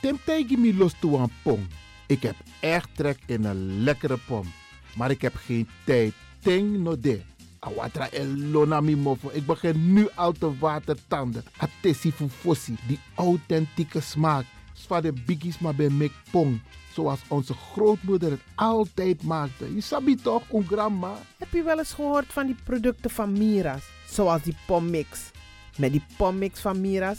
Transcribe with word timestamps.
Tim 0.00 0.18
tegen 0.24 0.60
me 0.60 0.74
los 0.74 0.94
toe 1.00 1.18
aan 1.18 1.30
pom. 1.42 1.66
Ik 2.06 2.22
heb 2.22 2.36
echt 2.60 2.88
trek 2.94 3.18
in 3.26 3.44
een 3.44 3.82
lekkere 3.82 4.18
pom. 4.26 4.52
Maar 4.96 5.10
ik 5.10 5.22
heb 5.22 5.34
geen 5.34 5.68
tijd. 5.84 6.12
Ting 6.40 6.78
no. 6.78 6.96
Awatra 7.58 8.10
elona 8.10 8.80
mi. 8.80 9.16
Ik 9.32 9.46
begin 9.46 9.92
nu 9.92 10.08
al 10.14 10.32
te 10.32 10.58
watertanden. 10.58 11.44
Atesi 11.56 12.12
fufosi. 12.12 12.76
Die 12.86 12.98
authentieke 13.14 14.00
smaak. 14.00 14.44
Zwa 14.72 15.00
de 15.00 15.12
biggies 15.12 15.58
maar 15.58 15.74
bij 15.74 15.88
mek 15.88 16.12
pong. 16.30 16.60
Zoals 16.92 17.20
onze 17.28 17.54
grootmoeder 17.54 18.30
het 18.30 18.40
altijd 18.54 19.22
maakte. 19.22 19.74
Je 19.74 19.80
sabi 19.80 20.14
toch, 20.14 20.42
een 20.52 20.66
grandma? 20.66 21.16
Heb 21.38 21.52
je 21.52 21.62
wel 21.62 21.78
eens 21.78 21.92
gehoord 21.92 22.32
van 22.32 22.46
die 22.46 22.56
producten 22.64 23.10
van 23.10 23.32
Mira's? 23.32 23.84
Zoals 24.10 24.42
die 24.42 24.56
pommix. 24.66 25.30
Met 25.76 25.92
die 25.92 26.04
pommix 26.16 26.60
van 26.60 26.80
Mira's 26.80 27.18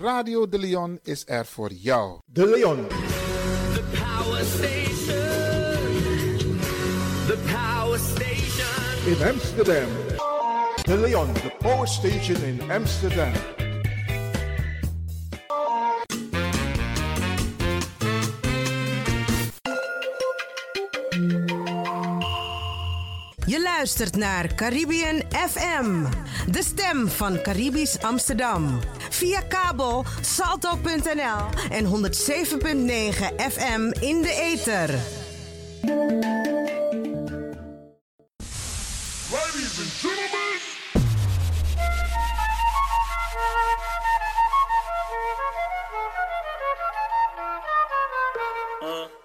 Radio 0.00 0.48
De 0.48 0.58
Leon 0.58 0.98
is 1.02 1.22
er 1.26 1.46
voor 1.46 1.72
jou. 1.72 2.18
De 2.24 2.46
Leon. 2.46 2.86
The 2.88 3.82
Power 3.92 4.44
Station. 4.44 5.16
The 7.26 7.38
Power 7.52 7.98
Station. 7.98 9.18
In 9.18 9.28
Amsterdam. 9.32 9.88
De 10.82 10.98
Leon, 10.98 11.32
the 11.32 11.52
power 11.58 11.88
station 11.88 12.42
in 12.42 12.70
Amsterdam. 12.70 13.32
Je 23.46 23.62
luistert 23.62 24.16
naar 24.16 24.54
Caribbean 24.54 25.22
FM, 25.48 26.04
de 26.50 26.62
stem 26.62 27.08
van 27.08 27.42
Caribisch 27.42 28.02
Amsterdam. 28.02 28.80
Via 29.20 29.42
kabel 29.42 30.04
salto.nl 30.20 31.70
en 31.70 31.86
107.9 31.86 33.34
FM 33.36 33.90
in 34.00 34.22
de 34.22 34.32
ether. 34.32 34.88
Ladies 39.30 39.78
and 39.78 39.90
gentlemen. 40.00 40.58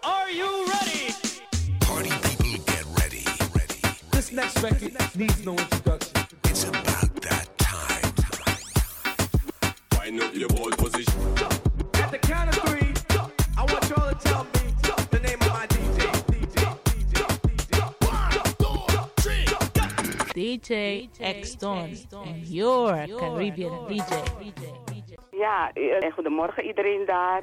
Are 0.04 0.30
you 0.32 0.66
ready? 0.68 1.14
Party 1.80 2.10
people 2.10 2.64
get 2.66 2.86
ready. 3.00 3.24
This 4.12 4.32
next 4.32 4.62
record 4.62 4.94
needs 5.16 5.46
no 5.46 5.52
introduction. 5.52 6.12
It's 6.44 6.64
about 6.64 7.22
that. 7.22 7.45
Wind 10.06 10.22
up 10.22 10.36
your 10.36 10.50
ball 10.50 10.70
position. 10.70 11.20
At 11.96 12.12
the 12.12 12.20
count 12.22 12.56
of 12.56 12.62
three, 12.64 12.94
I 13.58 13.64
want 13.64 13.90
y'all 13.90 14.08
to 14.08 14.16
tell 14.20 14.44
me 14.44 14.76
the 15.10 15.20
name 15.20 15.42
of 15.42 15.50
my 15.50 15.66
DJ. 15.66 16.06
DJ 20.36 21.10
X 21.20 21.56
Don 21.56 21.98
and 22.24 22.46
your 22.46 23.08
Caribbean 23.18 23.72
DJ. 23.90 24.95
Ja, 25.46 25.72
eh, 25.74 26.14
goedemorgen 26.14 26.64
iedereen 26.64 27.06
daar. 27.06 27.42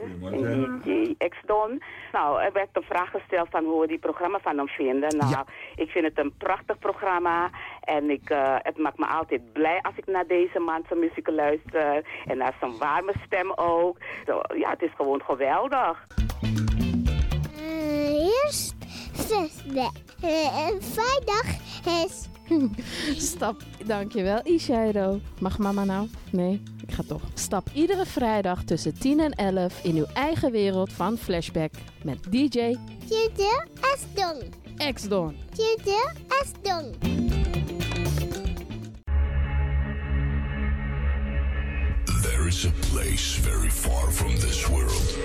DJ 0.82 1.14
X-Don. 1.28 1.82
Nou, 2.12 2.42
er 2.42 2.52
werd 2.52 2.68
een 2.72 2.82
vraag 2.82 3.10
gesteld 3.10 3.48
van 3.50 3.64
hoe 3.64 3.80
we 3.80 3.86
die 3.86 3.98
programma 3.98 4.38
van 4.38 4.56
hem 4.56 4.68
vinden. 4.68 5.16
Nou, 5.16 5.44
ik 5.76 5.90
vind 5.90 6.04
het 6.04 6.18
een 6.18 6.34
prachtig 6.38 6.78
programma. 6.78 7.50
En 7.80 8.10
ik, 8.10 8.30
eh, 8.30 8.56
het 8.58 8.78
maakt 8.78 8.98
me 8.98 9.06
altijd 9.06 9.52
blij 9.52 9.78
als 9.82 9.96
ik 9.96 10.06
naar 10.06 10.26
deze 10.26 10.58
man 10.58 10.84
zijn 10.88 11.00
muziek 11.00 11.28
luister. 11.28 12.04
En 12.26 12.36
naar 12.36 12.56
zijn 12.60 12.78
warme 12.78 13.12
stem 13.26 13.52
ook. 13.54 13.96
Zo, 14.26 14.40
ja, 14.54 14.70
het 14.70 14.82
is 14.82 14.92
gewoon 14.96 15.22
geweldig. 15.22 16.06
eerst 18.44 18.74
flashback. 19.12 19.94
Uh, 20.24 20.68
vrijdag 20.80 21.46
is... 22.04 22.31
Stap, 23.30 23.62
dankjewel 23.86 24.40
Ishairo. 24.44 25.20
Mag 25.40 25.58
mama 25.58 25.84
nou? 25.84 26.08
Nee, 26.30 26.62
ik 26.86 26.94
ga 26.94 27.02
toch. 27.06 27.22
Stap 27.34 27.68
iedere 27.72 28.06
vrijdag 28.06 28.64
tussen 28.64 28.98
10 28.98 29.20
en 29.20 29.32
11 29.32 29.84
in 29.84 29.96
uw 29.96 30.06
eigen 30.14 30.50
wereld 30.50 30.92
van 30.92 31.16
Flashback 31.16 31.72
met 32.04 32.18
DJ 32.30 32.76
Tjute 33.08 33.66
Asdong. 33.80 34.42
X-Don. 34.94 35.36
Tjute 35.54 36.12
Asdong. 36.28 36.94
There 42.22 42.46
is 42.46 42.66
a 42.66 42.72
place 42.90 43.40
very 43.40 43.70
far 43.70 44.10
from 44.10 44.34
this 44.36 44.68
world. 44.68 45.16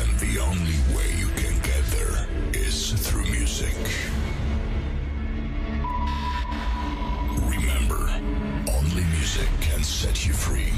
And 0.00 0.18
the 0.18 0.40
only 0.40 0.78
way 0.94 1.18
you 1.18 1.28
can 1.34 1.54
get 1.62 1.84
there 1.90 2.26
is 2.52 2.92
through 2.92 3.30
music. 3.30 3.74
Remember, 7.90 8.70
only 8.72 9.04
music 9.04 9.48
can 9.60 9.82
set 9.82 10.26
you 10.26 10.32
free 10.32 10.72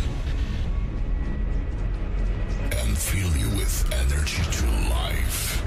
and 2.78 2.96
fill 2.96 3.36
you 3.36 3.48
with 3.56 3.92
energy 3.92 4.42
to 4.42 4.66
life. 4.90 5.62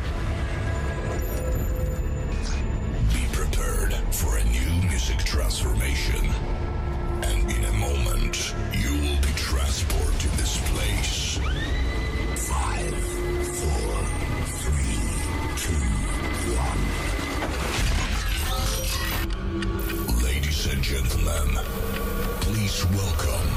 Be 3.13 3.25
prepared 3.31 3.93
for 4.13 4.37
a 4.37 4.43
new 4.45 4.87
music 4.87 5.19
transformation. 5.19 6.25
And 7.23 7.51
in 7.51 7.65
a 7.65 7.73
moment, 7.73 8.55
you 8.73 8.91
will 8.91 9.21
be 9.21 9.33
transported 9.35 10.19
to 10.21 10.29
this 10.37 10.57
place. 10.71 11.39
Five, 12.47 12.95
four, 13.55 14.14
gentlemen, 20.95 21.49
please 22.39 22.85
welcome. 22.85 23.49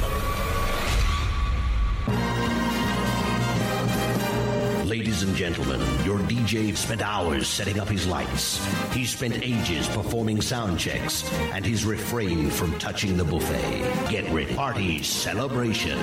Ladies 4.89 5.23
and 5.23 5.37
gentlemen, 5.37 5.81
your 6.05 6.19
DJ 6.19 6.77
spent 6.77 7.01
hours 7.01 7.47
setting 7.47 7.79
up 7.79 7.89
his 7.89 8.09
lights. 8.09 8.61
He 8.93 9.05
spent 9.05 9.41
ages 9.41 9.87
performing 9.87 10.41
sound 10.41 10.81
checks, 10.81 11.31
and 11.53 11.65
he's 11.65 11.85
refrained 11.85 12.53
from 12.53 12.77
touching 12.81 13.17
the 13.17 13.25
buffet. 13.25 14.11
Get 14.11 14.29
ready. 14.33 14.57
Party 14.57 15.01
celebration. 15.05 15.97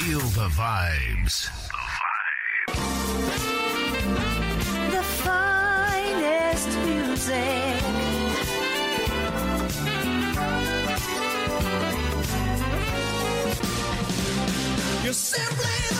Feel 0.00 0.18
the 0.20 0.48
vibes. 0.48 1.50
The 4.90 5.02
finest 5.26 6.68
music. 6.86 7.82
You're 15.04 15.12
simply 15.12 15.99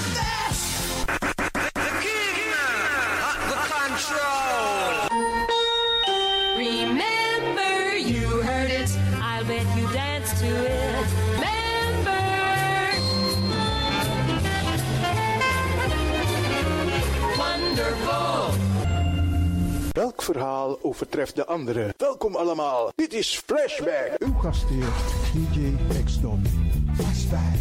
verhaal 20.32 20.78
overtreft 20.82 21.36
de 21.36 21.46
andere? 21.46 21.94
Welkom 21.96 22.36
allemaal, 22.36 22.92
dit 22.94 23.12
is 23.12 23.42
Flashback. 23.46 24.14
Uw 24.18 24.34
gastheer, 24.34 24.88
DJ 25.32 25.74
X-Don. 26.04 26.44
Flashback. 26.94 27.54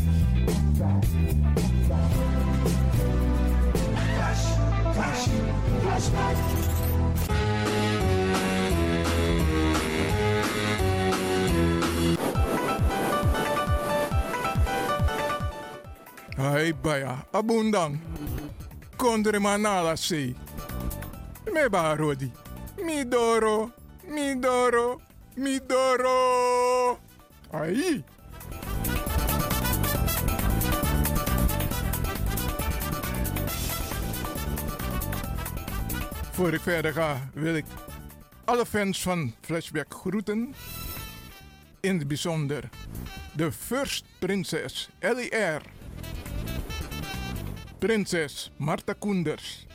Flash, 4.16 4.46
flash, 4.94 5.28
flashback. 5.82 6.36
Hai 16.36 16.76
baya, 16.82 17.16
abundang. 17.32 18.00
Kondre 18.96 19.40
manala 19.40 19.96
sei. 19.96 20.36
Me 21.54 21.70
ba 21.70 21.96
rodi. 22.80 22.86
Mi 22.86 23.08
doro, 23.08 23.72
mi 24.08 24.40
doro, 24.40 25.02
mi 25.36 25.60
doro. 25.68 27.00
Ai. 27.52 28.04
Voor 36.32 36.54
ik 36.54 36.62
verder 36.62 36.94
ga, 36.94 37.30
wil 37.34 37.56
ik 37.56 37.66
alle 38.46 38.66
fans 38.66 39.02
van 39.02 39.34
Flashback 39.42 39.94
groeten. 39.94 40.56
In 41.82 41.98
het 41.98 42.08
bijzonder 42.08 42.70
de 43.34 43.52
First 43.52 44.06
Prinses 44.20 44.90
Ellie 45.00 45.36
R. 45.36 45.62
Prinses 47.80 48.52
Marta 48.58 48.94
Koenders. 48.94 49.68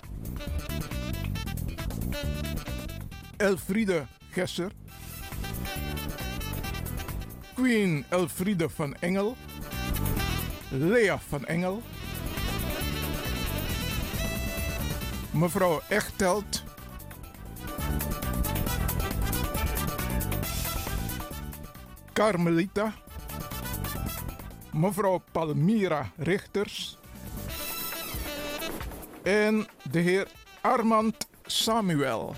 Elfriede 3.45 4.07
Gesser. 4.31 4.73
Queen 7.55 8.05
Elfriede 8.09 8.69
van 8.69 8.95
Engel. 8.95 9.37
Lea 10.71 11.19
van 11.19 11.45
Engel. 11.45 11.83
Mevrouw 15.31 15.81
Echtelt. 15.89 16.63
Carmelita. 22.13 22.93
Mevrouw 24.73 25.23
Palmira 25.33 26.11
Richters. 26.17 26.99
En 29.23 29.67
de 29.91 29.99
heer 29.99 30.29
Armand 30.61 31.29
Samuel. 31.47 32.35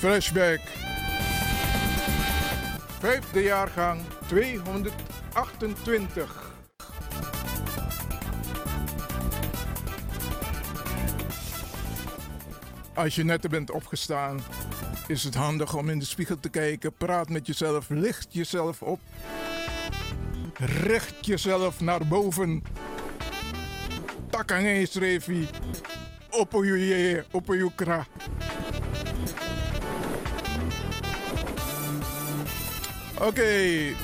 Flashback. 0.00 0.60
Vijfde 2.98 3.42
jaargang 3.42 4.00
228. 4.26 6.52
Als 12.94 13.14
je 13.14 13.24
net 13.24 13.48
bent 13.48 13.70
opgestaan, 13.70 14.40
is 15.06 15.24
het 15.24 15.34
handig 15.34 15.74
om 15.74 15.88
in 15.88 15.98
de 15.98 16.04
spiegel 16.04 16.40
te 16.40 16.48
kijken. 16.48 16.92
Praat 16.92 17.28
met 17.28 17.46
jezelf, 17.46 17.88
licht 17.88 18.28
jezelf 18.30 18.82
op. 18.82 19.00
Richt 20.82 21.26
jezelf 21.26 21.80
naar 21.80 22.06
boven. 22.06 22.62
Takang 24.30 24.66
Revi. 24.94 25.48
Op 26.30 26.52
je 26.52 27.24
op 27.30 27.48
Oké. 33.20 33.94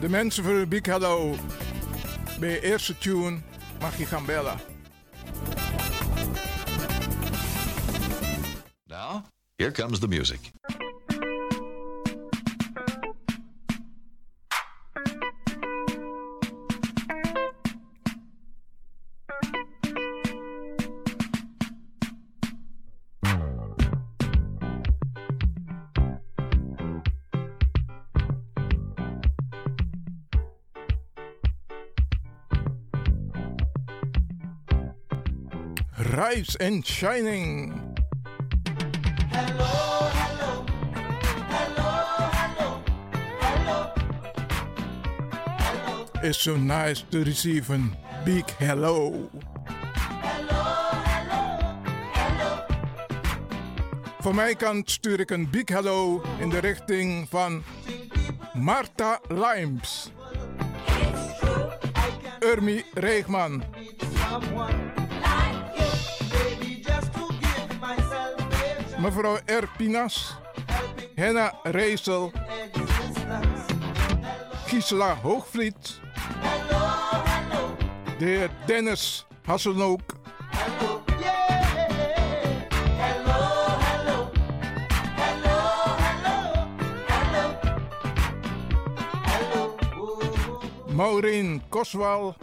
De 0.00 0.08
mensen 0.08 0.44
een 0.44 0.68
big 0.68 0.86
hello. 0.86 1.34
Bij 2.40 2.50
je 2.50 2.60
eerste 2.60 2.98
tune 2.98 3.38
mag 3.80 3.98
je 3.98 4.06
gaan 4.06 4.26
bellen. 4.26 4.58
Now, 8.84 9.24
here 9.56 9.72
comes 9.72 9.98
the 9.98 10.08
music. 10.08 10.59
Rise 36.30 36.56
and 36.60 36.86
Shining. 36.86 37.96
It's 46.22 46.38
so 46.38 46.56
nice 46.56 47.02
to 47.10 47.24
receive 47.24 47.70
a 47.70 47.80
big 48.24 48.44
hello. 48.58 49.30
Van 54.20 54.34
mijn 54.34 54.56
kant 54.56 54.90
stuur 54.90 55.20
ik 55.20 55.30
een 55.30 55.50
big 55.50 55.68
hello 55.68 56.22
in 56.38 56.48
de 56.48 56.58
richting 56.58 57.28
van 57.28 57.62
Marta 58.52 59.20
Limes. 59.28 60.12
Urmi 62.40 62.84
Reegman. 62.94 63.64
Mevrouw 69.10 69.38
Erpinas, 69.44 70.36
Henna 71.14 71.52
Reesel, 71.62 72.32
Gisela 74.66 75.14
Hoogvliet, 75.22 76.00
de 78.18 78.24
heer 78.24 78.50
Dennis 78.66 79.26
Hasselnook, 79.44 80.00
Maureen 90.92 91.62
Koswal, 91.68 92.36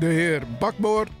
de 0.00 0.06
heer 0.06 0.42
Bakboord, 0.58 1.19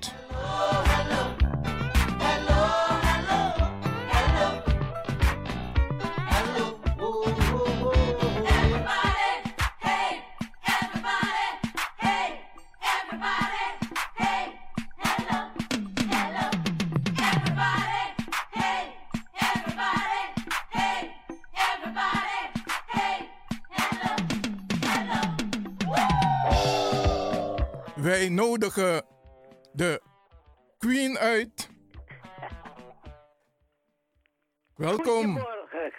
Welkom. 34.80 35.38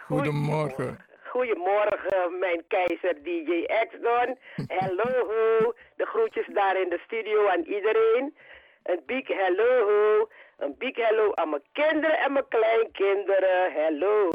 Goedemorgen. 0.07 0.97
Goedemorgen, 1.23 2.39
mijn 2.39 2.63
keizer 2.67 3.23
DJ 3.23 3.65
X-Don. 3.89 4.37
Hallo, 4.79 5.73
de 5.95 6.05
groetjes 6.05 6.47
daar 6.53 6.81
in 6.81 6.89
de 6.89 6.99
studio 7.05 7.47
aan 7.47 7.61
iedereen. 7.61 8.35
Een 8.83 9.01
big 9.05 9.27
hello, 9.27 10.27
een 10.57 10.75
big 10.77 10.95
hello 10.95 11.33
aan 11.33 11.49
mijn 11.49 11.61
kinderen 11.71 12.19
en 12.19 12.33
mijn 12.33 12.47
kleinkinderen. 12.47 13.73
Hallo. 13.73 14.29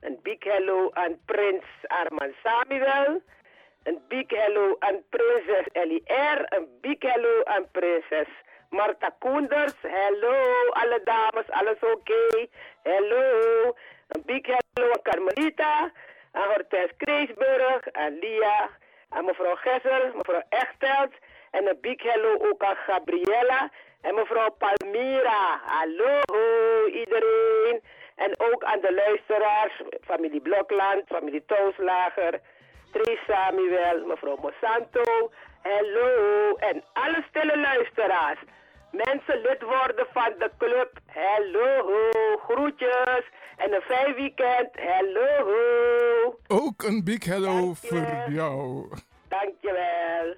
Een 0.00 0.18
big 0.22 0.44
hello 0.44 0.90
aan 0.92 1.18
prins 1.24 1.64
Arman 1.86 2.32
Samuel. 2.42 3.20
Een 3.82 3.98
big 4.08 4.30
hello 4.30 4.76
aan 4.78 5.02
prinses 5.08 5.66
Ellie 5.72 6.02
R. 6.06 6.56
Een 6.56 6.68
big 6.80 6.98
hello 6.98 7.42
aan 7.44 7.66
prinses 7.70 8.28
Marta 8.72 9.10
Koenders. 9.18 9.74
Hallo, 9.82 10.36
alle 10.70 11.00
dames, 11.04 11.50
alles 11.50 11.80
oké? 11.80 12.46
Hallo. 12.82 13.74
Een 14.08 14.22
big 14.26 14.46
hello 14.46 14.90
aan 14.92 15.02
Carmelita. 15.02 15.90
Aan 16.32 16.48
Hortens 16.48 16.92
Kreesburg. 16.96 17.92
Aan 17.92 18.18
Lia. 18.18 18.68
Aan 19.08 19.24
mevrouw 19.24 19.54
Gessel. 19.54 20.10
Mevrouw 20.14 20.42
Echtelt. 20.48 21.12
En 21.50 21.68
een 21.68 21.78
big 21.80 22.02
hello 22.02 22.38
ook 22.50 22.64
aan 22.64 22.76
Gabriella. 22.76 23.70
En 24.00 24.14
mevrouw 24.14 24.50
Palmira. 24.50 25.60
Hallo 25.64 26.20
iedereen. 26.86 27.82
En 28.16 28.40
ook 28.40 28.64
aan 28.64 28.80
de 28.80 28.94
luisteraars. 28.94 29.82
Familie 30.04 30.40
Blokland. 30.40 31.02
Familie 31.06 31.44
Toonslager. 31.46 32.40
Trace 32.92 33.24
Samuel, 33.26 34.06
mevrouw 34.06 34.36
Monsanto, 34.36 35.30
hallo 35.62 36.54
en 36.56 36.84
alle 36.92 37.24
stille 37.28 37.56
luisteraars. 37.58 38.38
Mensen 38.92 39.40
lid 39.40 39.62
worden 39.62 40.06
van 40.12 40.32
de 40.38 40.50
club, 40.58 40.98
hallo, 41.06 42.06
groetjes 42.48 43.24
en 43.56 43.72
een 43.72 43.80
fijn 43.80 44.14
weekend, 44.14 44.68
hallo. 44.76 46.38
Ook 46.46 46.82
een 46.82 47.04
big 47.04 47.24
hello 47.24 47.74
voor 47.74 48.24
jou. 48.28 48.88
Dankjewel. 49.28 50.34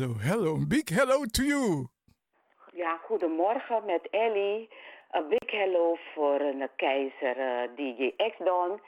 Hello, 0.00 0.14
hello. 0.18 0.56
Big 0.56 0.88
hello 0.88 1.26
to 1.26 1.42
you. 1.42 1.88
Ja, 2.72 2.96
goedemorgen 2.96 3.84
met 3.86 4.08
Ellie. 4.10 4.68
Een 5.10 5.28
big 5.28 5.50
hello 5.50 5.96
voor 6.14 6.40
een 6.40 6.68
keizer 6.76 7.36
eh, 7.38 7.68
DJ 7.76 8.12
X-Don. 8.16 8.80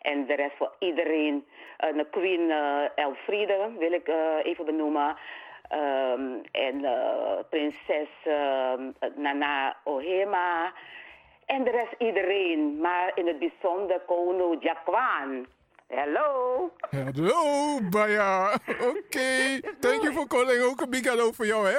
En 0.00 0.26
de 0.26 0.34
rest 0.34 0.56
voor 0.56 0.74
iedereen. 0.78 1.46
Een 1.76 2.06
Queen 2.10 2.50
eh, 2.50 2.82
Elfriede 2.94 3.70
wil 3.78 3.92
ik 3.92 4.08
eh, 4.08 4.36
even 4.42 4.64
benoemen. 4.64 5.16
Ehm, 5.68 6.32
en 6.52 6.84
eh, 6.84 7.38
prinses 7.50 8.08
ehm, 8.24 8.90
Nana 9.16 9.76
Ohema. 9.84 10.72
En 11.46 11.64
de 11.64 11.70
rest 11.70 11.94
iedereen. 11.98 12.80
Maar 12.80 13.12
in 13.14 13.26
het 13.26 13.38
bijzonder 13.38 14.00
Kono 14.00 14.56
Jakwan. 14.60 15.46
Hello. 15.94 16.72
Hello, 16.90 17.80
Baya. 17.90 18.58
Oké. 18.90 19.60
Thank 19.80 20.02
you 20.02 20.12
for 20.12 20.26
calling. 20.26 20.62
Ook 20.62 20.80
een 20.80 20.90
big 20.90 21.04
hello 21.04 21.32
voor 21.32 21.46
jou, 21.46 21.68
hè? 21.68 21.78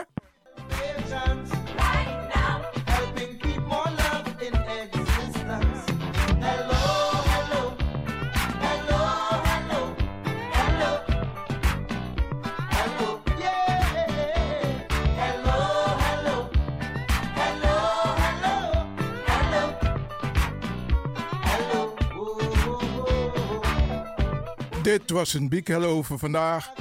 Dit 24.86 25.10
was 25.10 25.34
een 25.34 25.50
big 25.50 25.68
hello 25.68 26.02
voor 26.02 26.20
vandaag. 26.20 26.74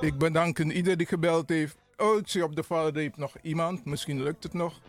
Ik 0.00 0.18
bedank 0.18 0.58
ieder 0.58 0.96
die 0.96 1.06
gebeld 1.06 1.48
heeft. 1.48 1.76
Oh, 1.96 2.18
ik 2.18 2.28
zie 2.28 2.44
op 2.44 2.56
de 2.56 2.62
valreep 2.62 3.16
nog 3.16 3.36
iemand. 3.42 3.84
Misschien 3.84 4.22
lukt 4.22 4.42
het 4.42 4.52
nog. 4.52 4.80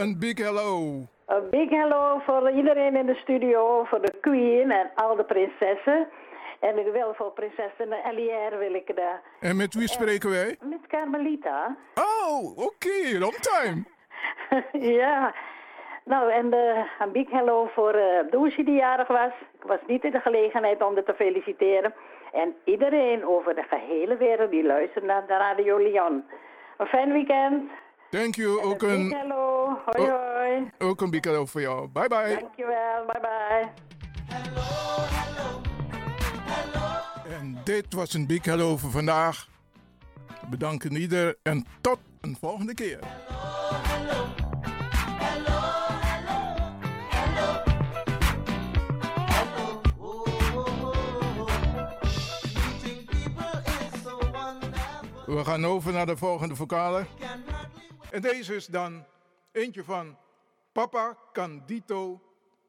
Een 0.00 0.18
big 0.18 0.38
hello. 0.38 1.06
Een 1.26 1.50
big 1.50 1.70
hello 1.70 2.20
voor 2.26 2.50
iedereen 2.50 2.96
in 2.96 3.06
de 3.06 3.14
studio, 3.14 3.84
voor 3.84 4.00
de 4.00 4.12
queen 4.20 4.70
en 4.70 4.90
al 4.94 5.16
de 5.16 5.24
prinsessen. 5.24 6.08
En 6.60 6.78
ik 6.78 6.92
wil 6.92 7.14
voor 7.14 7.32
prinsessen 7.32 7.92
Elière 7.92 8.56
wil 8.56 8.74
ik 8.74 8.96
daar. 8.96 9.20
En 9.40 9.56
met 9.56 9.74
wie 9.74 9.88
spreken 9.88 10.30
wij? 10.30 10.56
Met 10.60 10.86
Carmelita. 10.86 11.76
Oh, 11.94 12.58
oké. 12.58 13.18
Long 13.18 13.34
time. 13.34 13.84
ja. 15.02 15.34
Nou, 16.04 16.32
en 16.32 16.52
eh, 16.52 16.84
een 16.98 17.12
big 17.12 17.30
hello 17.30 17.70
voor 17.74 17.94
uh, 17.94 18.30
Doosje 18.30 18.64
die 18.64 18.76
jarig 18.76 19.08
was. 19.08 19.32
Ik 19.52 19.62
was 19.66 19.80
niet 19.86 20.04
in 20.04 20.10
de 20.10 20.20
gelegenheid 20.20 20.82
om 20.82 20.94
haar 20.94 21.04
te 21.04 21.14
feliciteren. 21.14 21.94
En 22.32 22.54
iedereen 22.64 23.26
over 23.26 23.54
de 23.54 23.64
gehele 23.68 24.16
wereld 24.16 24.50
die 24.50 24.64
luistert 24.64 25.04
naar 25.04 25.26
de 25.26 25.36
Radio 25.36 25.76
Lyon. 25.76 26.24
Een 26.76 26.86
fijn 26.86 27.12
weekend. 27.12 27.70
Thank 28.10 28.34
you. 28.36 28.60
Ook 28.62 28.78
Big 28.78 28.90
een, 28.90 29.14
hello. 29.16 29.78
Hoi 29.84 30.10
Oh. 30.10 30.34
hoi. 30.36 30.70
ook 30.78 31.00
een 31.00 31.10
big 31.10 31.24
hello 31.24 31.46
voor 31.46 31.60
jou. 31.60 31.88
Bye 31.88 32.08
bye. 32.08 32.38
Dankjewel. 32.40 33.06
Bye 33.06 33.20
bye. 33.20 33.68
En 37.38 37.60
dit 37.64 37.94
was 37.94 38.14
een 38.14 38.26
big 38.26 38.44
hello 38.44 38.76
voor 38.76 38.90
vandaag. 38.90 39.48
Bedanken 40.50 40.96
ieder 40.96 41.36
en 41.42 41.66
tot 41.80 41.98
een 42.20 42.36
volgende 42.40 42.74
keer. 42.74 42.98
We 55.26 55.44
gaan 55.44 55.64
over 55.66 55.92
naar 55.92 56.06
de 56.06 56.16
volgende 56.16 56.56
vocale. 56.56 57.06
En 58.10 58.20
deze 58.20 58.54
is 58.54 58.66
dan 58.66 59.04
eentje 59.52 59.84
van 59.84 60.16
Papa 60.72 61.16
Candido 61.32 62.20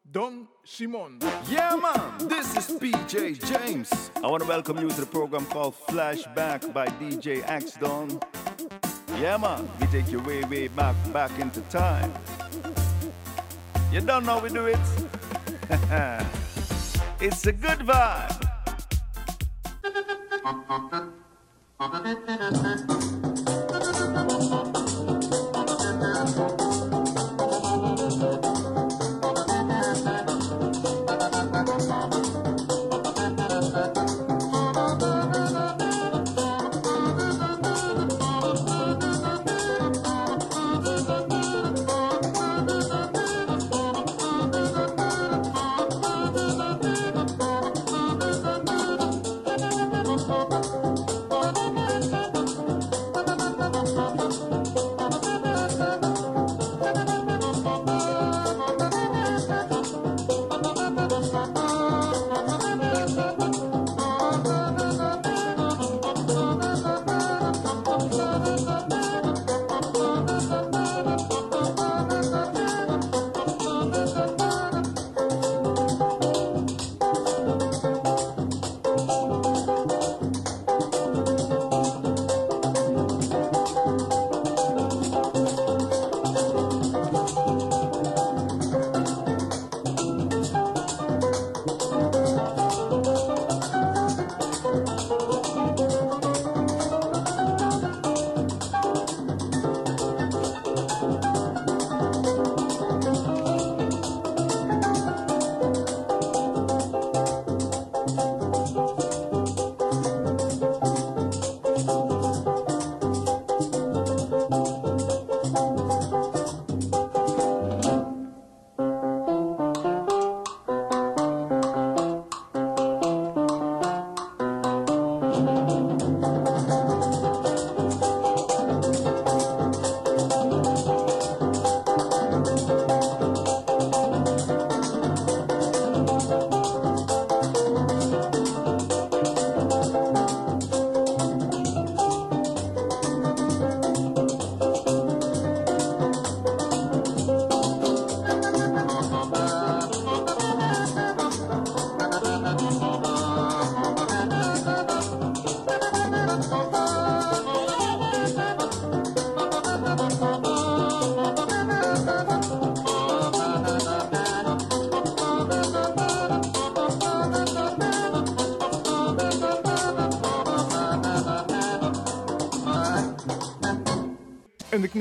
Don 0.02 0.50
Simon. 0.64 1.18
Yeah, 1.48 1.82
man, 1.82 2.28
this 2.28 2.56
is 2.56 2.78
PJ 2.78 3.16
James. 3.48 3.92
I 4.16 4.28
want 4.28 4.42
to 4.42 4.48
welcome 4.48 4.80
you 4.80 4.90
to 4.90 5.00
the 5.00 5.08
program 5.08 5.46
called 5.46 5.76
Flashback 5.90 6.72
by 6.74 6.88
DJ 7.00 7.44
Axe 7.44 7.78
Don. 7.80 8.20
Yeah, 9.20 9.38
man, 9.38 9.70
we 9.80 9.88
take 9.88 10.12
you 10.12 10.22
way, 10.22 10.44
way 10.44 10.68
back, 10.68 10.96
back 11.12 11.40
into 11.40 11.62
time. 11.70 12.12
You 13.92 14.02
don't 14.02 14.26
know 14.26 14.40
we 14.40 14.50
do 14.50 14.66
it. 14.68 14.80
it's 17.20 17.48
a 17.48 17.52
good 17.52 17.80
vibe. 17.80 18.38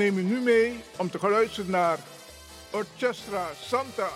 neem 0.01 0.17
u 0.17 0.23
nu 0.23 0.39
mee 0.39 0.83
om 0.97 1.09
te 1.09 1.19
gaan 1.19 1.31
luisteren 1.31 1.71
naar 1.71 1.99
Orchestra 2.71 3.49
Santa 3.59 4.09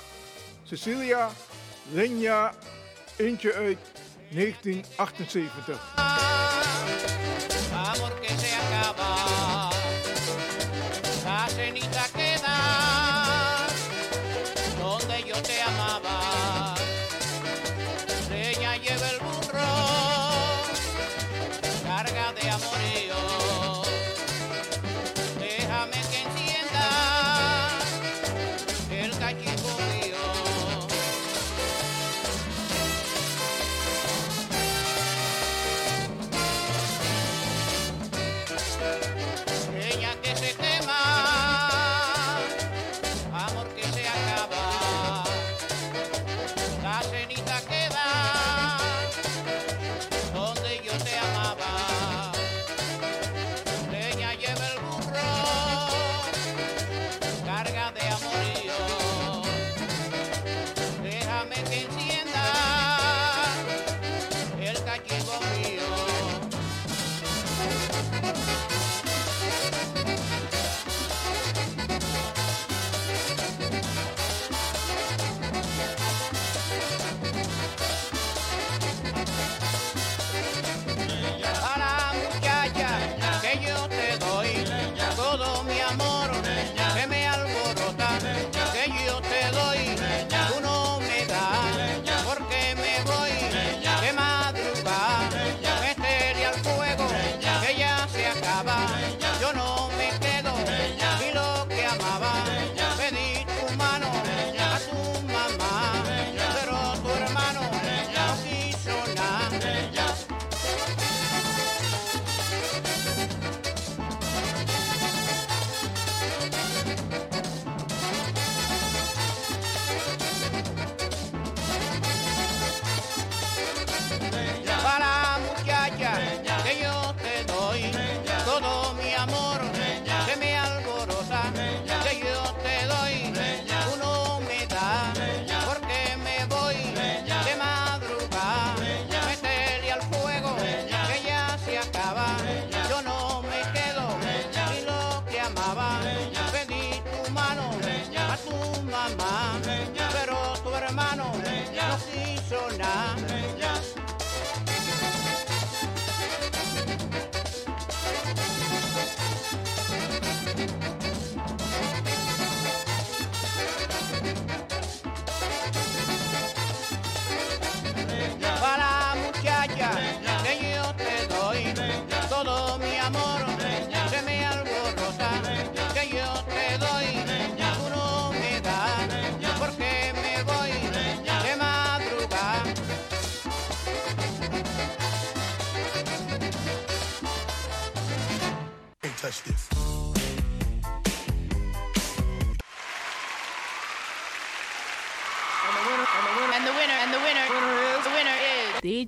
Cecilia 0.63 1.29
Legna, 1.91 2.53
eentje 3.17 3.53
uit 3.53 3.77
1978. 4.29 5.94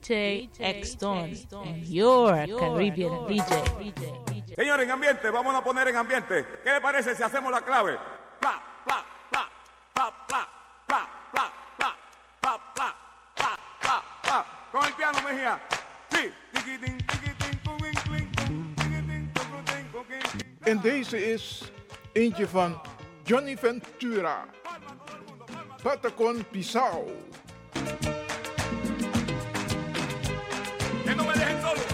DJ, 0.08 0.50
Exton, 0.60 1.36
your 1.84 2.32
Caribbean 2.58 3.28
Señor, 4.56 4.80
en 4.82 4.92
ambiente, 4.92 5.30
vamos 5.30 5.54
a 5.54 5.62
poner 5.62 5.90
en 5.90 5.98
ambiente. 5.98 6.46
¿Qué 6.64 6.72
le 6.72 6.80
parece 6.80 7.14
si 7.14 7.24
hacemos 7.24 7.52
la 7.52 7.62
clave? 7.62 7.98
Pa, 8.40 8.64
pa, 8.86 9.06
pa, 9.30 9.50
pa, 9.94 10.28
pa, 10.28 10.48
pa, 10.88 11.10
pa, 11.34 11.54
pa, 11.78 11.98
pa, 12.42 12.64
pa, 12.74 12.96
pa, 13.82 14.04
pa. 14.24 14.46
Con 14.72 14.86
el 14.86 14.94
Johnny 23.28 23.56
Ventura. 23.56 24.48
Patacon 25.84 26.46
Que 31.08 31.16
no 31.16 31.24
me 31.24 31.34
dejen 31.36 31.62
solo. 31.62 31.87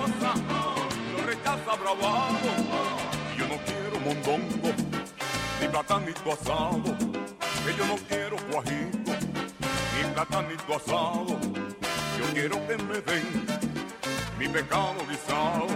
Cosa, 0.00 0.34
lo 1.66 1.76
bravado. 1.76 2.38
Yo 3.36 3.46
no 3.48 3.56
quiero 3.64 4.00
mondongo, 4.00 4.72
ni 5.60 5.68
platanito 5.68 6.32
asado. 6.32 6.96
Que 7.64 7.76
yo 7.76 7.86
no 7.86 7.96
quiero 8.08 8.36
guajito, 8.50 9.12
ni 9.94 10.10
platanito 10.14 10.76
asado. 10.76 11.38
Yo 12.18 12.26
quiero 12.32 12.56
que 12.66 12.76
me 12.78 13.00
den 13.00 13.46
mi 14.38 14.48
pecado 14.48 14.96
guisado. 15.08 15.66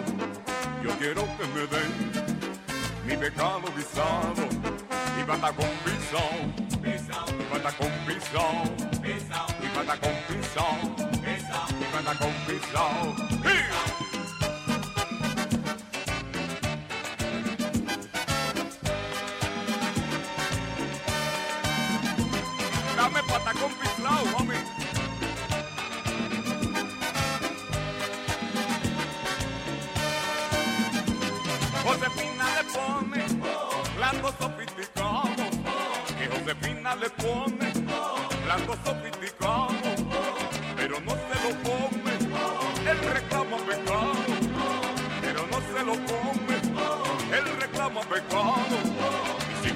Yo 0.82 0.90
quiero 0.98 1.22
que 1.36 1.46
me 1.54 1.66
den 1.66 1.92
mi 3.06 3.16
pecado 3.16 3.62
guisado. 3.76 4.42
Mi 5.16 5.22
patacón 5.22 5.70
pisado, 5.84 7.32
mi 7.38 7.44
patacón 7.50 7.92
pisado, 8.06 8.64
mi 9.60 9.68
patacón 9.68 10.14
man 11.94 12.06
a 12.06 12.14
come 12.18 12.34
with 12.48 12.74
love. 12.74 13.18
Hey! 13.44 14.23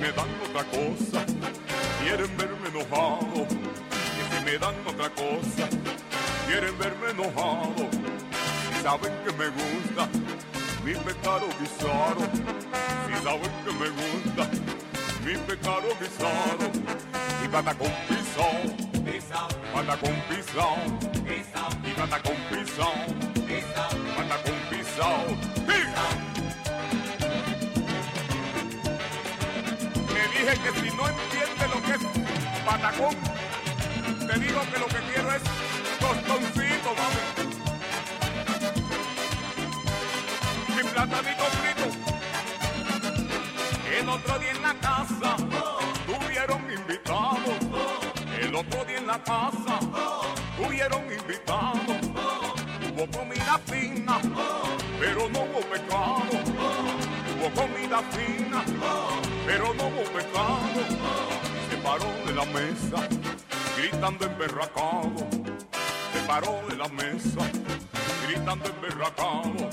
Me 0.09 0.15
dan 0.15 0.29
otra 0.43 0.65
cosa, 0.65 1.21
quieren 2.03 2.37
verme 2.39 2.69
enojado. 2.69 3.47
Que 3.47 4.23
si 4.31 4.45
me 4.45 4.59
dan 4.59 4.75
otra 4.87 5.11
cosa, 5.11 5.69
quieren 6.47 6.79
verme 6.79 7.11
enojado. 7.11 7.89
Si 8.65 8.83
saben 8.83 9.13
que 9.25 9.33
me 9.33 9.49
gusta 9.49 10.09
mi 10.85 10.95
pecado 10.95 11.47
guisado, 11.61 12.25
si 13.07 13.23
saben 13.23 13.53
que 13.65 13.73
me 13.81 13.89
gusta 14.01 14.49
mi 15.25 15.37
pecado 15.47 15.89
guisado. 16.01 16.67
Y 17.45 17.49
pata 17.49 17.75
con 17.75 17.93
pisón, 18.09 18.65
pata 19.75 19.97
con 19.99 20.15
pisón, 20.29 20.99
y 21.85 21.91
pata 21.99 22.23
con 22.23 22.37
pisón, 22.51 22.99
pata 24.17 24.37
con 24.43 24.59
pisón. 24.71 26.28
Dije 30.51 30.63
que 30.63 30.81
si 30.81 30.97
no 30.97 31.09
entiende 31.09 31.69
lo 31.75 31.83
que 31.83 31.93
es 31.93 32.01
patacón, 32.65 33.17
te 34.27 34.39
digo 34.39 34.61
que 34.73 34.79
lo 34.79 34.87
que 34.87 35.01
quiero 35.13 35.33
es 35.33 35.43
tostoncito, 35.99 36.95
mami. 36.99 37.23
Mi 40.77 40.83
platanito 40.89 41.45
frito. 41.59 41.87
El 43.99 44.09
otro 44.09 44.39
día 44.39 44.51
en 44.53 44.63
la 44.63 44.75
casa 44.75 45.37
tuvieron 46.07 46.71
invitados. 46.71 47.59
El 48.41 48.55
otro 48.55 48.85
día 48.85 48.99
en 48.99 49.07
la 49.07 49.23
casa 49.23 49.81
tuvieron 50.57 51.13
invitados. 51.13 51.99
Hubo 52.91 53.07
comida 53.19 53.61
fina, 53.67 54.19
pero 54.99 55.29
no 55.29 55.41
hubo 55.41 55.61
pecado. 55.61 56.25
Hubo 57.35 57.51
comida 57.61 58.03
fina, 58.11 58.65
pero 59.49 59.73
no 59.73 59.85
hubo 59.87 60.05
pecado. 60.13 60.81
Se 61.71 61.77
paró 61.79 62.11
de 62.27 62.35
la 62.35 62.45
mesa, 62.45 63.09
gritando 63.79 64.27
emberracado. 64.27 65.27
Se 66.13 66.21
paró 66.27 66.61
de 66.69 66.77
la 66.77 66.89
mesa, 66.89 67.41
gritando 68.27 68.69
emberracado. 68.69 69.71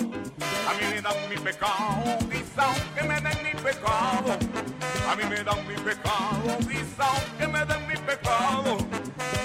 A 0.67 0.71
mí 0.77 0.85
me 0.91 1.01
dan 1.01 1.17
mi 1.29 1.35
pecado, 1.35 2.17
quizá 2.31 2.67
que 2.95 3.03
me 3.03 3.15
den 3.19 3.43
mi 3.43 3.53
pecado. 3.61 4.37
A 5.09 5.15
mí 5.17 5.23
me 5.29 5.43
dan 5.43 5.67
mi 5.67 5.75
pecado, 5.75 6.57
quizá 6.71 7.09
que 7.37 7.47
me 7.47 7.65
den 7.65 7.87
mi 7.87 7.97
pecado. 7.97 8.77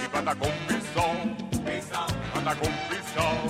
Y 0.04 0.08
pata 0.08 0.34
con 0.36 0.52
pisón, 0.68 1.36
pata 2.34 2.54
con 2.54 2.72
pisón, 2.88 3.42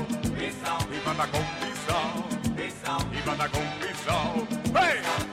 y 0.91 0.99
pata 1.05 1.27
con 1.33 1.45
pisón, 1.61 3.13
y 3.13 3.21
pata 3.21 3.49
con 3.49 3.67
pisón. 3.81 4.49
¡Hey! 4.75 5.30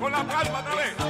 Con 0.00 0.10
la 0.12 0.24
palma 0.24 0.60
otra 0.60 0.74
vez. 0.76 1.09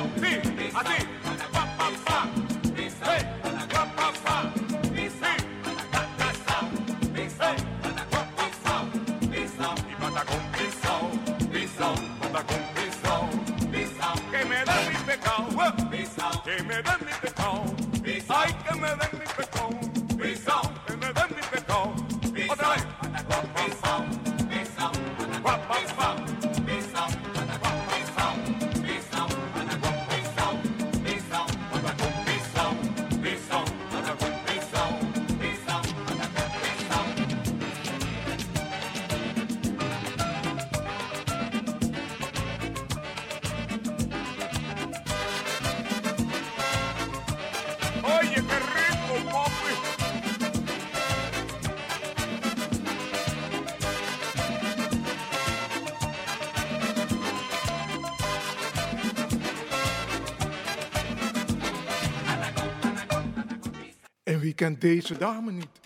Wie 64.51 64.59
kent 64.59 64.81
deze 64.81 65.19
dame 65.19 65.53
niet? 65.53 65.81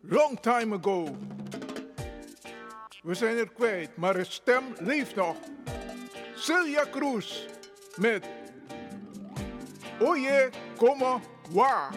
Long 0.00 0.40
time 0.40 0.76
ago. 0.76 1.16
We 3.02 3.14
zijn 3.14 3.36
er 3.36 3.52
kwijt, 3.52 3.96
maar 3.96 4.14
haar 4.14 4.26
stem 4.26 4.62
leeft 4.80 5.14
nog. 5.14 5.36
Celia 6.34 6.84
Cruz 6.90 7.46
met 7.96 8.26
Oye, 10.00 10.50
como 10.76 11.20
wa. 11.50 11.90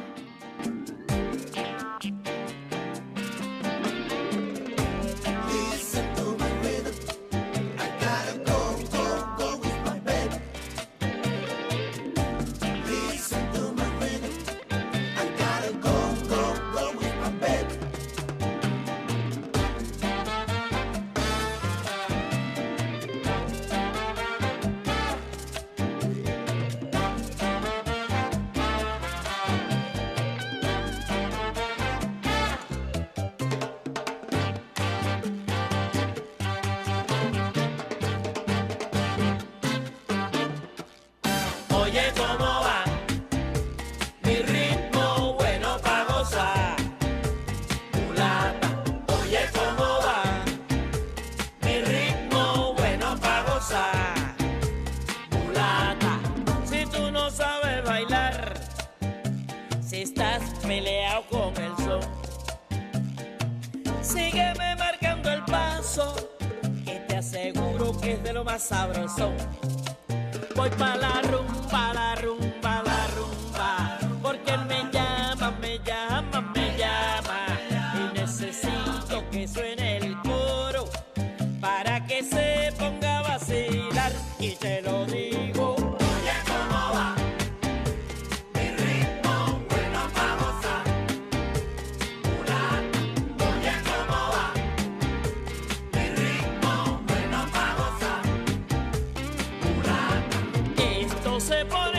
Se 101.47 101.63
pone 101.63 101.96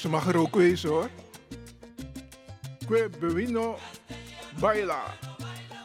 Ze 0.00 0.08
mag 0.08 0.28
er 0.28 0.36
ook 0.36 0.54
wezen 0.54 0.90
hoor. 0.90 1.10
Que 2.86 3.74
Baila. 4.60 5.02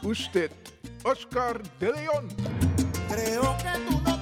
Usted, 0.02 0.50
Oscar 1.02 1.60
de 1.78 1.92
Leon. 1.94 2.30
Creo 3.08 3.56
que 3.56 4.15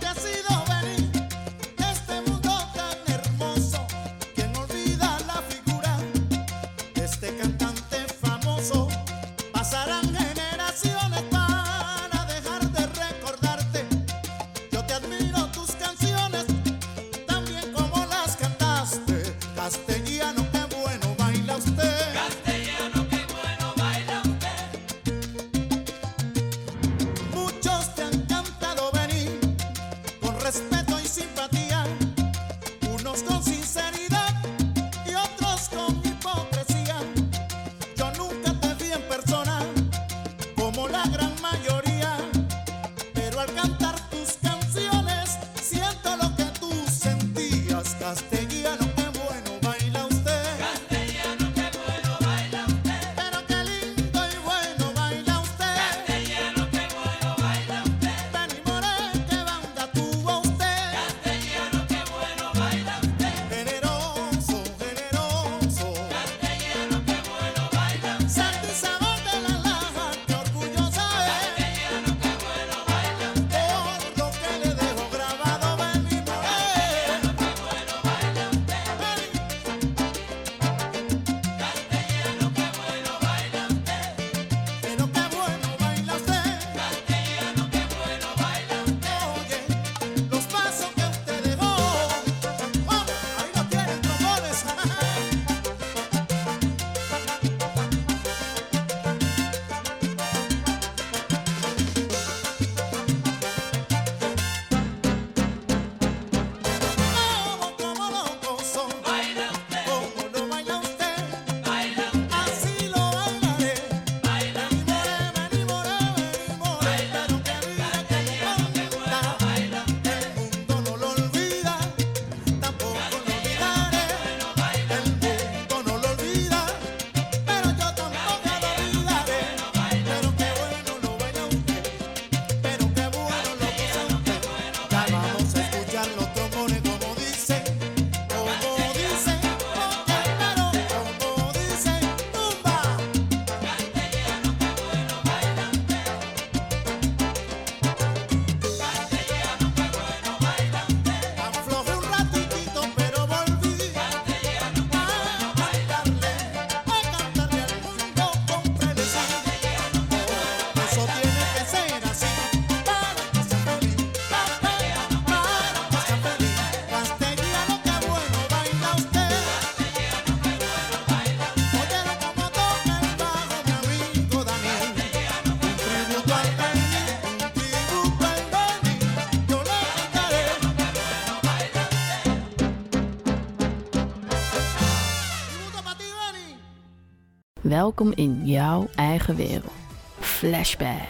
Welkom 187.64 188.12
in 188.14 188.44
jouw 188.44 188.88
eigen 188.94 189.36
wereld. 189.36 189.72
Flashback. 190.18 191.08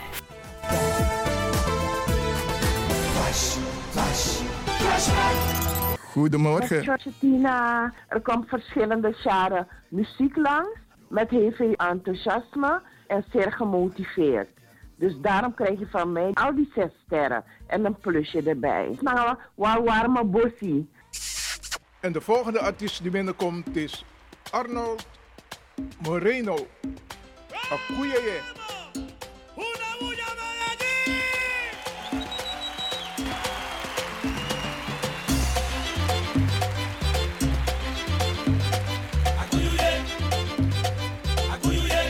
Goedemorgen. 6.01 6.87
Met. 6.87 7.03
Goedemorgen. 7.19 7.95
Er 8.09 8.21
komt 8.23 8.49
verschillende 8.49 9.15
jaren 9.23 9.69
muziek 9.89 10.37
langs 10.37 10.79
met 11.09 11.31
heel 11.31 11.53
veel 11.53 11.73
enthousiasme 11.73 12.83
en 13.07 13.25
zeer 13.33 13.53
gemotiveerd. 13.53 14.49
Dus 14.97 15.15
daarom 15.21 15.55
krijg 15.55 15.79
je 15.79 15.87
van 15.91 16.13
mij 16.13 16.31
al 16.33 16.55
die 16.55 16.71
zes 16.75 16.91
sterren 17.07 17.45
en 17.67 17.85
een 17.85 17.97
plusje 17.97 18.43
erbij. 18.43 18.99
Nou, 19.01 19.37
waar 19.55 19.85
warme 19.85 20.25
bossie. 20.25 20.91
En 22.01 22.13
de 22.13 22.21
volgende 22.21 22.61
artiest 22.61 23.03
die 23.03 23.11
binnenkomt 23.11 23.77
is 23.77 24.05
Arno 24.51 24.97
Moreno. 26.01 26.57
Acuyeye. 27.71 28.41
¡Una 29.57 29.91
bulla 30.01 30.29
Medellín! 30.39 31.25
Acuyuye. 39.41 39.91
Acuyuye. 41.53 42.03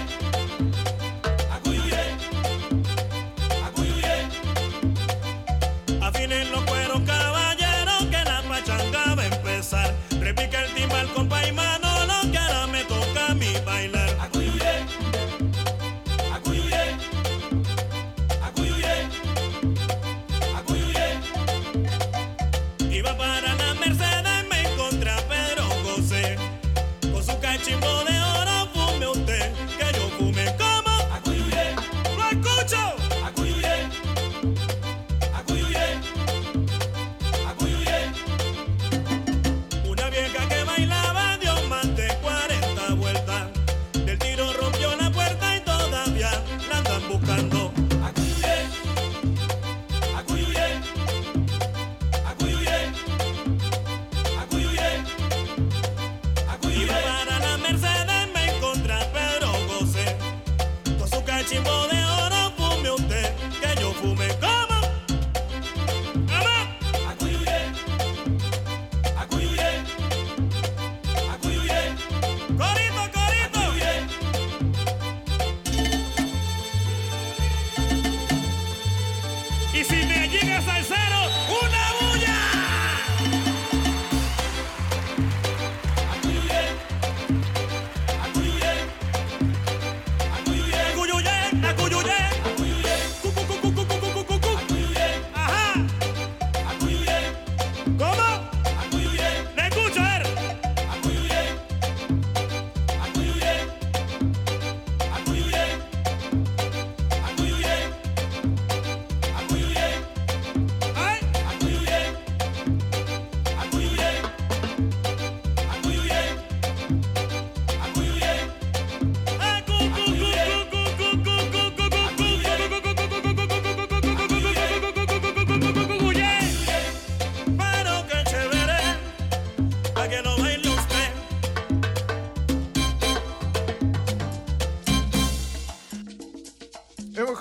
Acuyuye. 1.52 2.02
Acuyuye. 3.66 4.16
Afinen 6.02 6.50
los 6.50 6.62
cueros 6.64 7.00
caballeros 7.06 8.04
que 8.10 8.24
la 8.24 8.42
pachanga 8.48 9.14
va 9.14 9.22
a 9.22 9.26
empezar. 9.26 9.94
Repica 10.20 10.62
el 10.64 10.74
timbal, 10.74 11.08
compañero. 11.14 11.43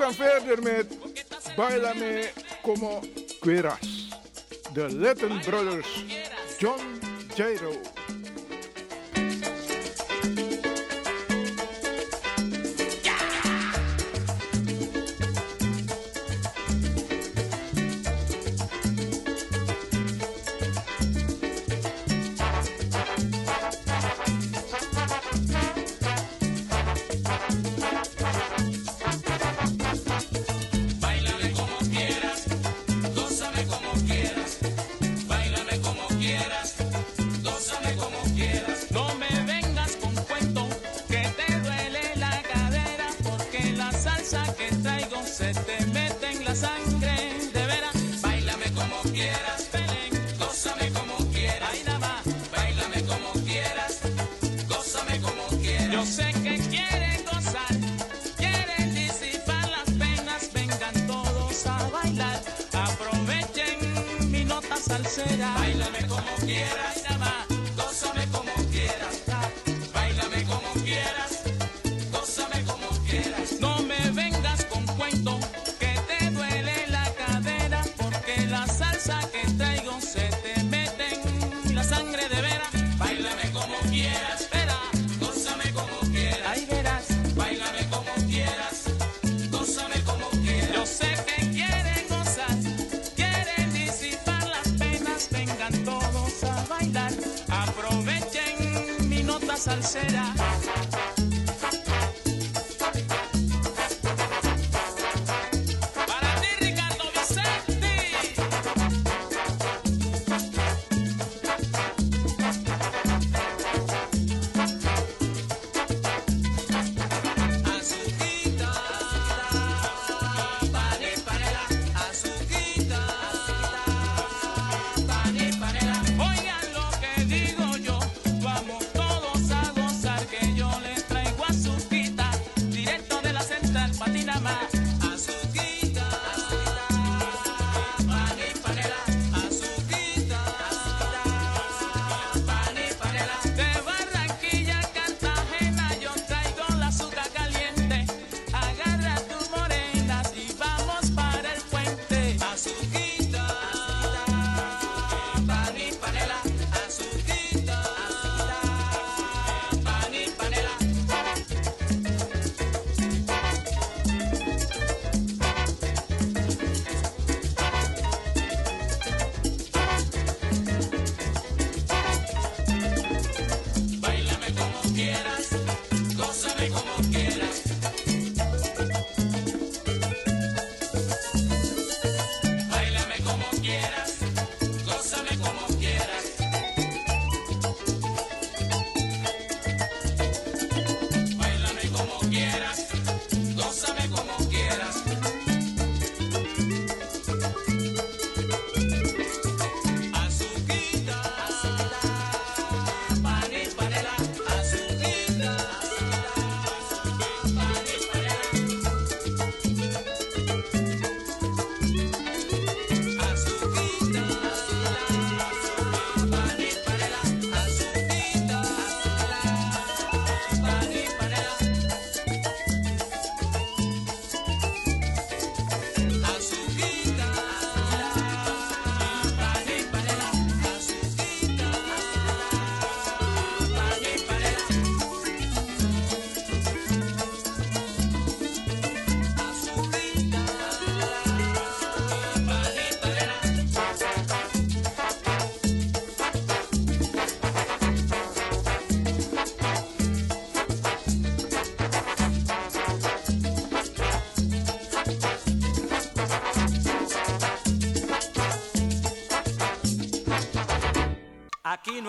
gaan 0.04 0.14
verder 0.14 0.64
met 0.64 0.98
Bailame 1.56 2.30
como 2.62 3.00
Queras. 3.40 4.10
De 4.74 4.96
Latin 4.96 5.40
Brothers, 5.46 6.04
John 6.58 6.80
Jairo. 7.36 7.93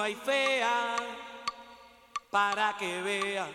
hay 0.05 0.15
fea 0.17 0.97
para 2.31 2.77
que 2.77 3.01
vea. 3.01 3.49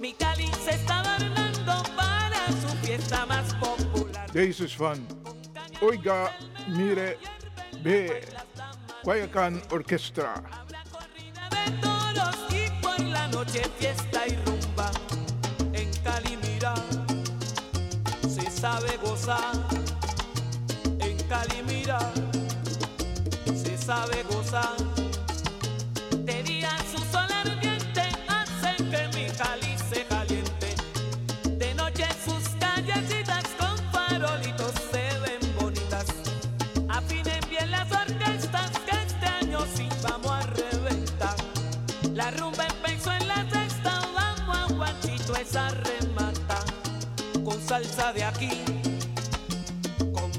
Mi 0.00 0.12
Cali 0.12 0.46
se 0.64 0.70
está 0.70 1.00
adornando 1.00 1.82
para 1.96 2.46
su 2.60 2.68
fiesta 2.86 3.26
más 3.26 3.52
popular. 3.54 4.30
Deze 4.32 4.64
is 4.64 4.76
van 4.76 5.04
Oiga 5.80 6.30
Mire 6.68 7.18
B. 7.82 8.22
Guayacán 9.02 9.60
Orquestra. 9.70 10.34
Habrá 10.52 10.84
corrida 10.84 11.48
de 11.50 11.72
toros 11.80 12.36
y 12.50 12.70
por 12.80 13.00
la 13.00 13.26
noche 13.28 13.62
fiesta 13.80 14.24
y 14.28 14.36
rumba. 14.44 14.92
En 15.72 15.90
Cali 16.04 16.38
mira, 16.44 16.74
se 18.22 18.48
sabe 18.52 18.96
gozar. 18.98 19.52
En 21.00 21.16
Cali 21.28 21.60
mira, 21.64 21.98
se 23.52 23.76
sabe 23.76 24.22
gozar. 24.30 24.85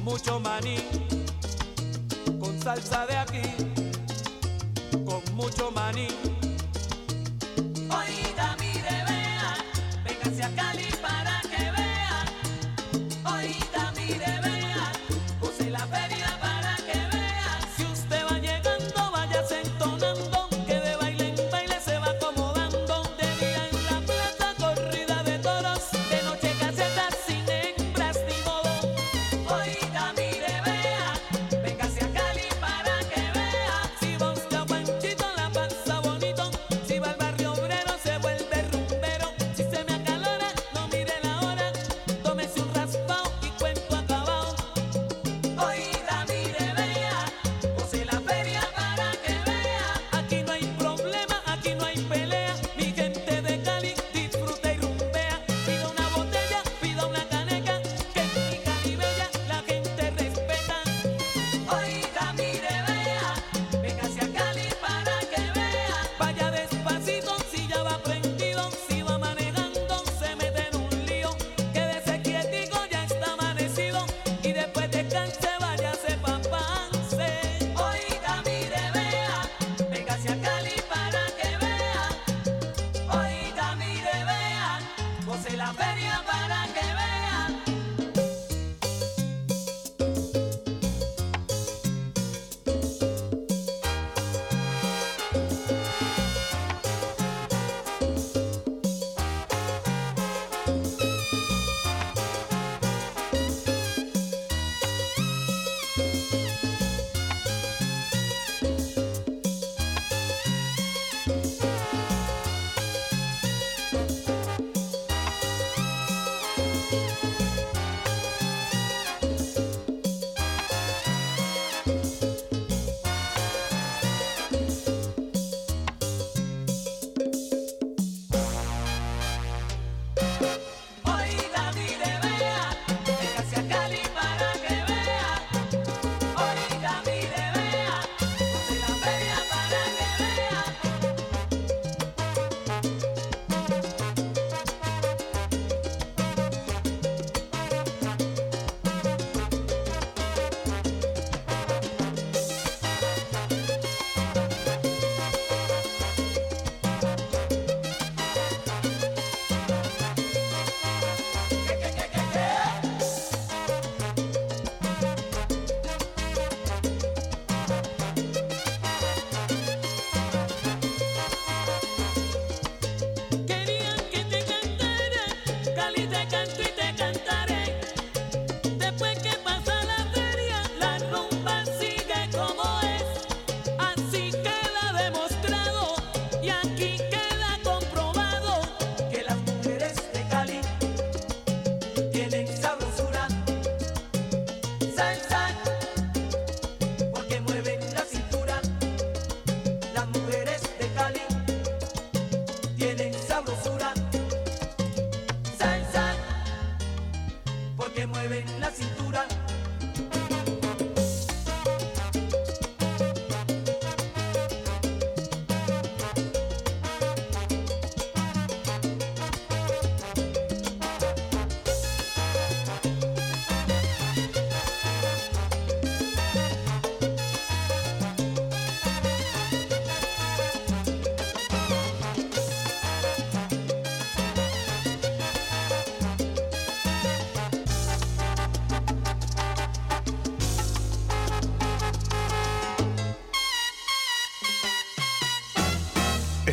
mucho 0.07 0.39
maní, 0.39 0.77
con 2.39 2.57
salsa 2.61 3.05
de 3.07 3.17
aquí, 3.17 3.41
con 5.05 5.21
mucho 5.35 5.69
maní. 5.71 6.07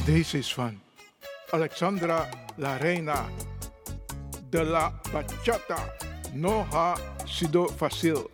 This 0.05 0.35
is 0.35 0.53
van 0.53 0.79
Alexandra 1.51 2.29
La 2.59 2.77
Reina 2.77 3.25
de 4.51 4.63
la 4.63 4.93
Bachata 5.11 5.79
Noha 6.35 6.95
Sido 7.25 7.69
Facil. 7.69 8.34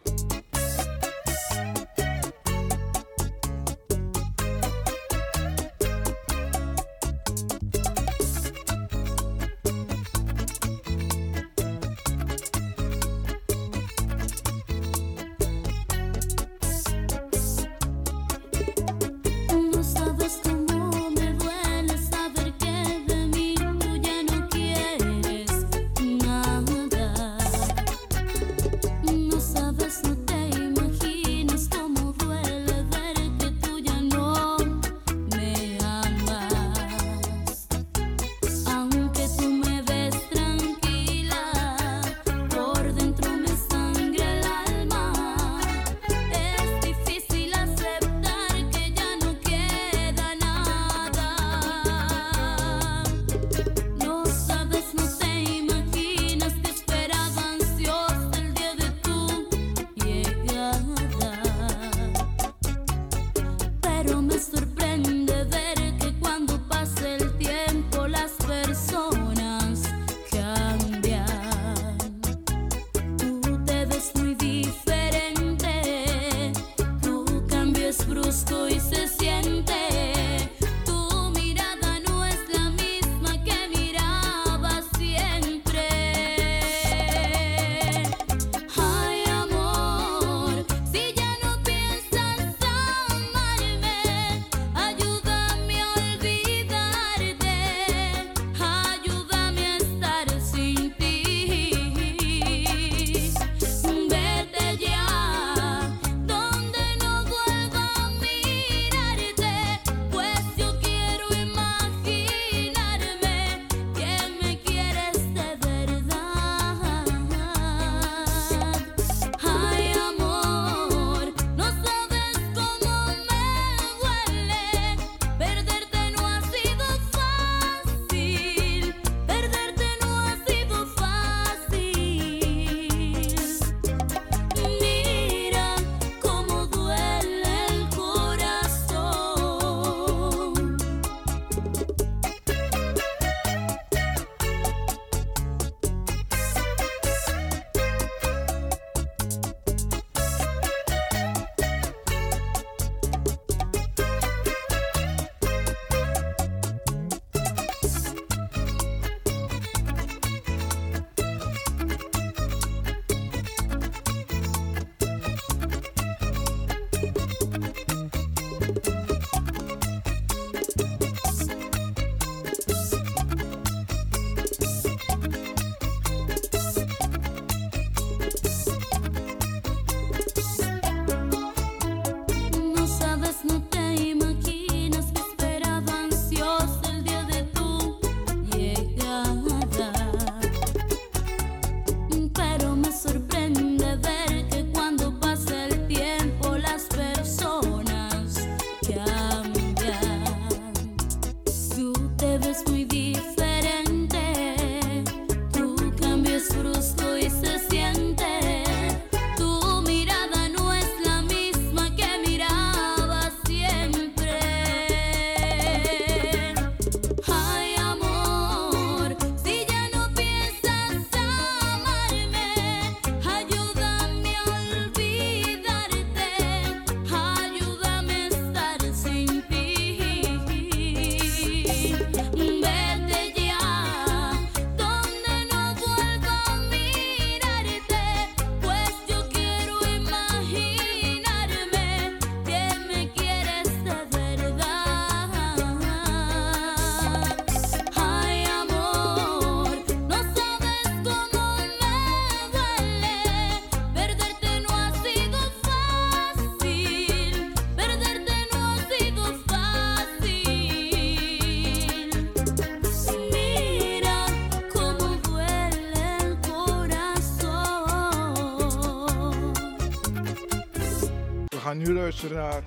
luisteraar. 271.93 272.62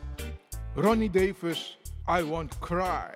Ronnie 0.76 1.10
Davis, 1.10 1.78
I 2.08 2.24
Won't 2.24 2.60
Cry. 2.60 3.13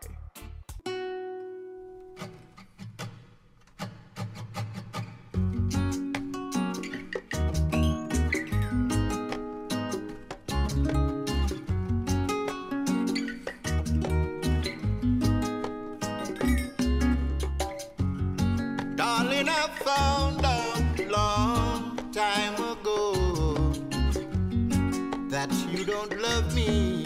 Don't 25.87 26.19
love 26.19 26.53
me, 26.53 26.96